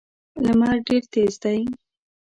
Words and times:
لمر 0.45 0.75
ډېر 0.87 1.03
تېز 1.13 1.33
دی. 1.43 1.59